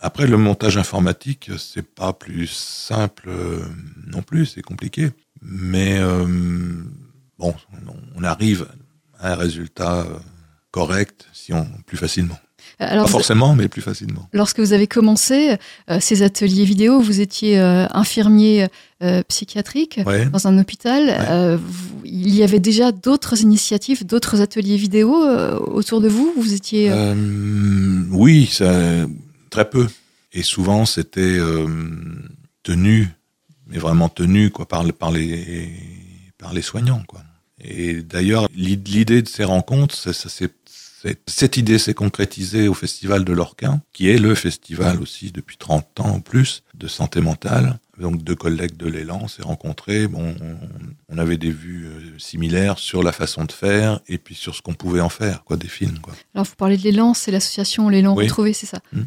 [0.00, 3.64] Après, le montage informatique, c'est pas plus simple euh,
[4.06, 4.46] non plus.
[4.46, 5.10] C'est compliqué.
[5.42, 6.26] Mais euh,
[7.38, 7.54] bon,
[8.14, 8.66] on arrive
[9.18, 10.18] à un résultat euh,
[10.70, 12.38] correct si on plus facilement.
[12.78, 14.28] Alors, pas forcément, mais plus facilement.
[14.34, 15.56] Lorsque vous avez commencé
[15.90, 18.66] euh, ces ateliers vidéo, vous étiez euh, infirmier
[19.02, 20.26] euh, psychiatrique ouais.
[20.26, 21.06] dans un hôpital.
[21.06, 21.56] Ouais.
[21.56, 26.34] Vous, il y avait déjà d'autres initiatives, d'autres ateliers vidéo autour de vous?
[26.36, 26.92] Vous étiez
[28.10, 29.06] Oui, ça,
[29.56, 29.86] très peu.
[30.32, 31.38] Et souvent, c'était
[32.62, 33.08] tenu,
[33.66, 35.72] mais vraiment tenu quoi, par, par, les,
[36.36, 37.02] par les soignants.
[37.08, 37.22] Quoi.
[37.58, 40.50] Et d'ailleurs, l'idée de ces rencontres, ça, ça s'est
[41.26, 46.00] cette idée s'est concrétisée au Festival de l'Orquin, qui est le festival aussi depuis 30
[46.00, 47.78] ans en plus de santé mentale.
[48.00, 50.06] Donc deux collègues de l'élan s'est rencontrés.
[50.06, 50.34] Bon,
[51.08, 51.88] on avait des vues
[52.18, 55.56] similaires sur la façon de faire et puis sur ce qu'on pouvait en faire, quoi,
[55.56, 55.98] des films.
[56.00, 56.14] Quoi.
[56.34, 58.24] Alors vous parlez de l'élan, c'est l'association l'élan oui.
[58.24, 58.80] retrouvé, c'est ça?
[58.92, 59.02] Mmh.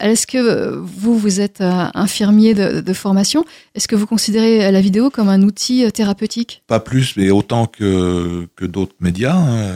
[0.00, 3.44] Est-ce que vous, vous êtes infirmier de, formation?
[3.74, 6.62] Est-ce que vous considérez la vidéo comme un outil thérapeutique?
[6.66, 9.34] Pas plus, mais autant que, que d'autres médias.
[9.34, 9.72] Hein.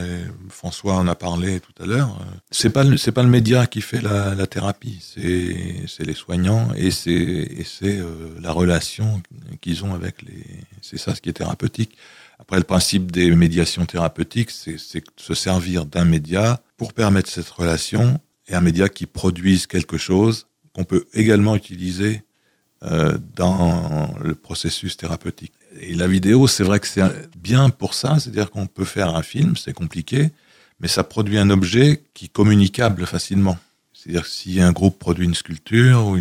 [0.49, 2.19] François en a parlé tout à l'heure.
[2.51, 2.83] C'est pas
[3.17, 8.51] pas le média qui fait la, thérapie, c'est les soignants et c'est c'est euh, la
[8.51, 9.21] relation
[9.61, 10.43] qu'ils ont avec les.
[10.81, 11.97] C'est ça ce qui est thérapeutique.
[12.39, 18.19] Après, le principe des médiations thérapeutiques, c'est se servir d'un média pour permettre cette relation
[18.47, 22.23] et un média qui produise quelque chose qu'on peut également utiliser
[22.83, 25.53] euh, dans le processus thérapeutique.
[25.79, 27.01] Et la vidéo, c'est vrai que c'est
[27.37, 30.29] bien pour ça, c'est-à-dire qu'on peut faire un film, c'est compliqué,
[30.79, 33.57] mais ça produit un objet qui est communicable facilement.
[33.93, 36.15] C'est-à-dire que si un groupe produit une sculpture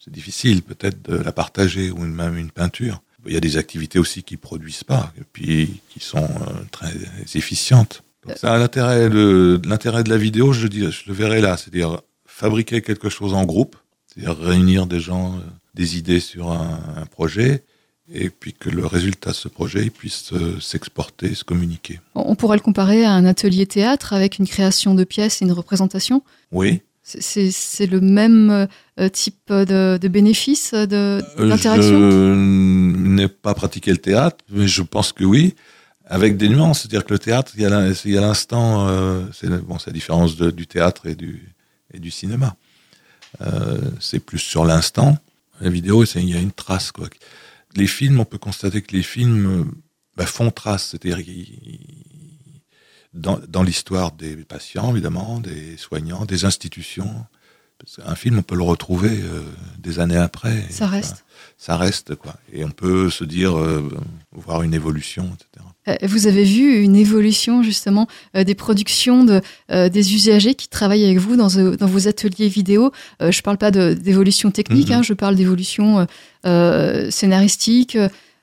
[0.00, 3.02] c'est difficile peut-être de la partager ou même une peinture.
[3.24, 6.92] Il y a des activités aussi qui produisent pas, et puis qui sont euh, très
[7.34, 8.02] efficientes.
[8.26, 11.56] Donc ça a l'intérêt de l'intérêt de la vidéo, je, dis, je le verrai là,
[11.56, 15.40] c'est-à-dire fabriquer quelque chose en groupe, c'est-à-dire réunir des gens,
[15.74, 17.64] des idées sur un, un, projet,
[18.12, 22.00] et puis que le résultat de ce projet puisse s'exporter, se communiquer.
[22.14, 25.52] On pourrait le comparer à un atelier théâtre avec une création de pièces et une
[25.52, 26.22] représentation?
[26.52, 26.82] Oui.
[27.04, 28.68] C'est le même
[29.00, 32.10] euh, type de, de bénéfice d'interaction?
[32.10, 35.56] Je n'ai pas pratiqué le théâtre, mais je pense que oui
[36.12, 39.92] avec des nuances, c'est-à-dire que le théâtre, il y a l'instant, euh, c'est bon, la
[39.94, 41.54] différence de, du théâtre et du,
[41.94, 42.54] et du cinéma.
[43.40, 45.16] Euh, c'est plus sur l'instant.
[45.62, 46.92] La vidéo, il y a une trace.
[46.92, 47.08] Quoi.
[47.76, 49.72] Les films, on peut constater que les films
[50.14, 51.24] bah, font trace, c'est-à-dire
[53.14, 57.24] dans, dans l'histoire des patients, évidemment, des soignants, des institutions.
[58.04, 59.40] Un film, on peut le retrouver euh,
[59.78, 60.66] des années après.
[60.68, 61.24] Ça reste.
[61.56, 62.36] Ça, reste, quoi.
[62.52, 63.56] Et on peut se dire,
[64.30, 65.71] voir une évolution, etc.
[65.88, 69.40] Euh, Vous avez vu une évolution justement euh, des productions de,
[69.70, 72.92] euh, des usagers qui travaillent avec vous dans, dans vos ateliers vidéo.
[73.20, 74.94] Je parle pas d'évolution technique, Mhm.
[74.96, 76.06] hein, je parle d'évolution
[76.46, 77.96] euh, scénaristique.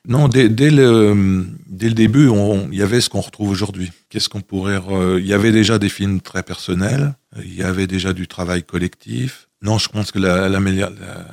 [0.08, 2.28] Non, dès, dès le, dès le début,
[2.72, 3.90] il y avait ce qu'on retrouve aujourd'hui.
[4.08, 4.80] Qu'est-ce qu'on pourrait...
[5.18, 9.48] Il y avait déjà des films très personnels, il y avait déjà du travail collectif.
[9.62, 11.26] Non, je pense que la- l'amélior- la-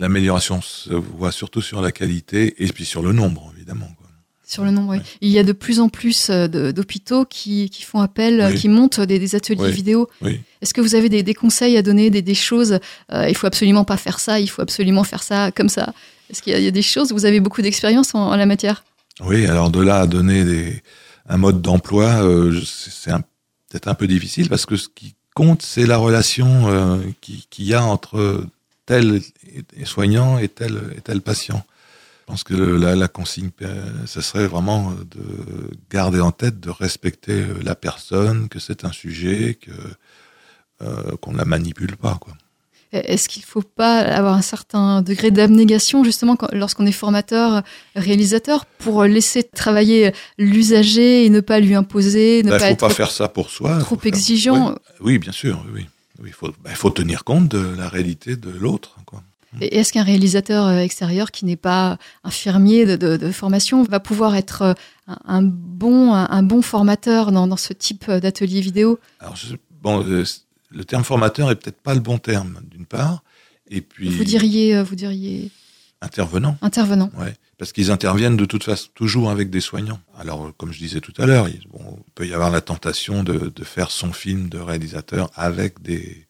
[0.00, 3.88] l'amélioration se voit surtout sur la qualité et puis sur le nombre, évidemment.
[3.96, 4.07] quoi.
[4.48, 4.98] Sur le nombre, oui.
[5.20, 8.54] Il y a de plus en plus euh, d'hôpitaux qui, qui font appel, euh, Oui.
[8.54, 9.70] qui montent des, des ateliers Oui.
[9.72, 10.08] vidéo.
[10.62, 12.78] Est-ce que vous avez des, des conseils à donner, des, des choses
[13.12, 15.92] euh, Il faut absolument pas faire ça, il faut absolument faire ça comme ça?
[16.30, 18.36] Est-ce qu'il y, a- il y a des choses Vous avez beaucoup d'expérience en, en
[18.36, 18.84] la matière?
[19.20, 20.82] Oui, alors de là à donner
[21.28, 23.10] un mode d'emploi, euh, c'est
[23.68, 27.66] peut-être un peu difficile parce que ce qui compte, c'est la relation euh, qui- qu'il
[27.66, 28.42] y a entre
[28.86, 29.20] tel
[29.84, 31.62] soignant et tel, et tel patient.
[32.28, 37.32] Je pense que la, consigne, euh, ce serait vraiment de garder en tête, de respecter
[37.32, 39.58] euh, la personne, que c'est un sujet,
[40.82, 42.18] euh, qu'on ne la manipule pas.
[42.20, 42.34] Quoi.
[42.92, 47.62] Est-ce qu'il faut pas avoir un certain degré d'abnégation justement lorsqu'on est formateur,
[47.96, 52.64] réalisateur, pour laisser travailler l'usager et ne pas lui imposer, ne Il ne pas faut
[52.66, 53.78] être pas faire ça pour soi.
[53.78, 54.74] trop faire- exigeant?
[55.00, 55.64] Oui, bien sûr.
[55.72, 55.86] Oui,
[56.20, 56.26] oui.
[56.26, 58.98] Il faut, bah, il faut tenir compte de la réalité de l'autre.
[59.60, 63.98] Et est-ce qu'un réalisateur euh, extérieur qui n'est pas infirmier de, de- de formation va
[64.00, 64.74] pouvoir être euh,
[65.06, 68.98] un, un bon, un, un bon formateur dans, dans ce type euh, d'atelier vidéo?
[69.20, 73.22] Alors, je- bon, le terme formateur est peut-être pas le bon terme, d'une part,
[73.70, 75.50] et puis Vous diriez, vous diriez
[76.02, 77.10] intervenant, intervenant.
[77.18, 79.98] ouais, parce qu'ils interviennent de toute façon toujours avec des soignants.
[80.18, 83.50] Alors, comme je disais tout à l'heure, il, bon, peut y avoir la tentation de,
[83.54, 86.26] de faire son film de réalisateur avec des,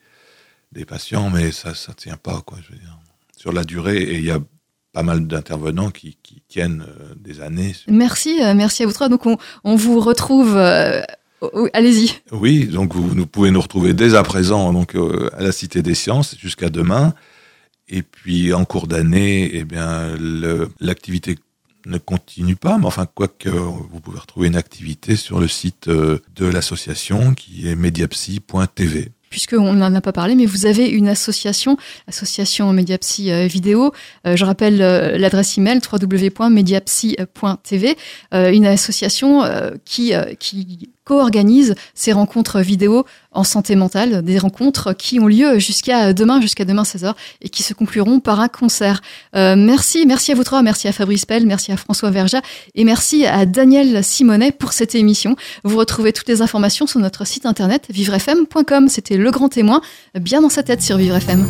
[0.72, 2.58] des patients, mais ça, ça tient pas, quoi.
[2.66, 2.97] Je veux dire,
[3.38, 4.40] sur la durée, et il y a
[4.92, 7.72] pas mal d'intervenants qui, qui tiennent euh, des années.
[7.88, 9.08] Merci, euh, merci à vous trois.
[9.08, 10.56] Donc on, on vous retrouve.
[10.56, 11.02] euh,
[11.72, 12.10] Allez-y.
[12.32, 15.82] Oui, donc vous, vous pouvez nous retrouver dès à présent donc euh, à la Cité
[15.82, 17.14] des Sciences jusqu'à demain.
[17.88, 20.16] Et puis en cours d'année, eh bien
[20.80, 21.38] l'activité
[21.86, 26.20] ne continue pas, mais enfin quoique vous pouvez retrouver une activité sur le site de
[26.44, 29.10] l'association qui est mediapsy.tv.
[29.30, 33.92] puisqu'on n'en a pas parlé, mais vous avez une association, l'association Mediapsy euh, Vidéo.
[34.26, 37.96] Euh, je rappelle euh, l'adresse email www.mediapsy.tv,
[38.32, 39.42] une association
[39.84, 46.12] qui, qui co-organise ces rencontres vidéo en santé mentale, des rencontres qui ont lieu jusqu'à
[46.12, 49.00] demain, jusqu'à demain 16h, et qui se concluront par un concert.
[49.34, 52.42] Euh, merci, merci à vous trois, merci à Fabrice Pell, merci à François Verja,
[52.74, 55.36] et merci à Daniel Simonet pour cette émission.
[55.64, 58.88] Vous retrouvez toutes les informations sur notre site internet vivrefm.com.
[58.88, 59.80] C'était le grand témoin,
[60.14, 61.46] bien dans sa tête sur Vivre FM.